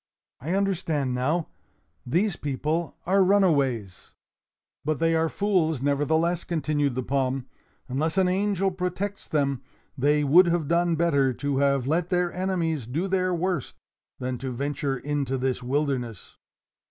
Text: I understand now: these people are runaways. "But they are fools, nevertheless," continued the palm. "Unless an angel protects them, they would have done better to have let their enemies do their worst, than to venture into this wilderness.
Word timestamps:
I 0.39 0.55
understand 0.55 1.13
now: 1.13 1.45
these 2.07 2.35
people 2.35 2.97
are 3.05 3.23
runaways. 3.23 4.09
"But 4.83 4.97
they 4.97 5.13
are 5.13 5.29
fools, 5.29 5.79
nevertheless," 5.79 6.43
continued 6.43 6.95
the 6.95 7.03
palm. 7.03 7.45
"Unless 7.87 8.17
an 8.17 8.27
angel 8.27 8.71
protects 8.71 9.27
them, 9.27 9.61
they 9.95 10.23
would 10.23 10.47
have 10.47 10.67
done 10.67 10.95
better 10.95 11.33
to 11.33 11.57
have 11.59 11.85
let 11.85 12.09
their 12.09 12.33
enemies 12.33 12.87
do 12.87 13.07
their 13.07 13.31
worst, 13.31 13.75
than 14.17 14.39
to 14.39 14.51
venture 14.51 14.97
into 14.97 15.37
this 15.37 15.61
wilderness. 15.61 16.35